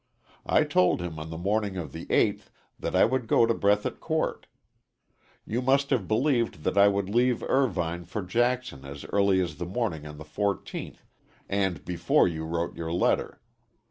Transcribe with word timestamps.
I 0.47 0.63
told 0.63 0.99
him 0.99 1.19
on 1.19 1.29
the 1.29 1.37
morning 1.37 1.77
of 1.77 1.91
the 1.93 2.11
eighth 2.11 2.49
that 2.79 2.95
I 2.95 3.05
would 3.05 3.27
go 3.27 3.45
to 3.45 3.53
Breathitt 3.53 3.99
court. 3.99 4.47
You 5.45 5.61
must 5.61 5.91
have 5.91 6.07
believed 6.07 6.63
that 6.63 6.75
I 6.75 6.87
would 6.87 7.07
leave 7.07 7.43
Irvine 7.43 8.05
for 8.05 8.23
Jackson 8.23 8.83
as 8.83 9.05
early 9.13 9.39
as 9.41 9.57
the 9.57 9.67
morning 9.67 10.07
of 10.07 10.17
the 10.17 10.25
14th, 10.25 11.05
and 11.47 11.85
before 11.85 12.27
you 12.27 12.45
wrote 12.45 12.75
your 12.75 12.91
letter. 12.91 13.41